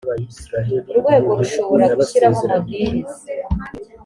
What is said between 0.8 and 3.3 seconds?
urwego rushobora gushyiraho amabwiriza